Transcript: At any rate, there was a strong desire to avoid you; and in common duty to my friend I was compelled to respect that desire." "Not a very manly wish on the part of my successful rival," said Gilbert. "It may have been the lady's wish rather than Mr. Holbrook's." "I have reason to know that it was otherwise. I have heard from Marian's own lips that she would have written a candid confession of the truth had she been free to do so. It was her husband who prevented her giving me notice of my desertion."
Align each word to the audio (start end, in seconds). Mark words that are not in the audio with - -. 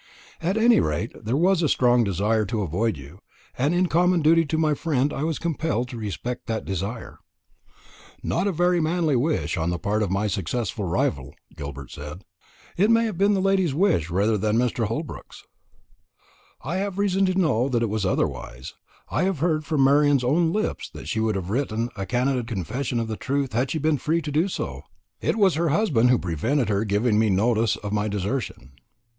At 0.41 0.57
any 0.57 0.79
rate, 0.79 1.13
there 1.25 1.37
was 1.37 1.61
a 1.61 1.69
strong 1.69 2.03
desire 2.03 2.43
to 2.45 2.63
avoid 2.63 2.97
you; 2.97 3.19
and 3.55 3.75
in 3.75 3.85
common 3.85 4.23
duty 4.23 4.45
to 4.45 4.57
my 4.57 4.73
friend 4.73 5.13
I 5.13 5.23
was 5.23 5.37
compelled 5.37 5.89
to 5.89 5.97
respect 5.97 6.47
that 6.47 6.65
desire." 6.65 7.19
"Not 8.23 8.47
a 8.47 8.51
very 8.51 8.81
manly 8.81 9.15
wish 9.15 9.57
on 9.57 9.69
the 9.69 9.77
part 9.77 10.01
of 10.01 10.09
my 10.09 10.25
successful 10.25 10.85
rival," 10.85 11.35
said 11.51 11.55
Gilbert. 11.55 11.95
"It 12.77 12.89
may 12.89 13.05
have 13.05 13.15
been 13.19 13.35
the 13.35 13.41
lady's 13.41 13.75
wish 13.75 14.09
rather 14.09 14.39
than 14.39 14.57
Mr. 14.57 14.87
Holbrook's." 14.87 15.43
"I 16.63 16.77
have 16.77 16.97
reason 16.97 17.27
to 17.27 17.35
know 17.37 17.69
that 17.69 17.83
it 17.83 17.89
was 17.89 18.03
otherwise. 18.03 18.73
I 19.09 19.21
have 19.25 19.37
heard 19.37 19.65
from 19.65 19.83
Marian's 19.83 20.23
own 20.23 20.51
lips 20.51 20.89
that 20.95 21.09
she 21.09 21.19
would 21.19 21.35
have 21.35 21.51
written 21.51 21.89
a 21.95 22.07
candid 22.07 22.47
confession 22.47 22.99
of 22.99 23.07
the 23.07 23.17
truth 23.17 23.53
had 23.53 23.69
she 23.69 23.77
been 23.77 23.99
free 23.99 24.23
to 24.23 24.31
do 24.31 24.47
so. 24.47 24.81
It 25.19 25.35
was 25.35 25.53
her 25.53 25.69
husband 25.69 26.09
who 26.09 26.17
prevented 26.17 26.69
her 26.69 26.85
giving 26.85 27.19
me 27.19 27.29
notice 27.29 27.75
of 27.75 27.93
my 27.93 28.07
desertion." 28.07 28.71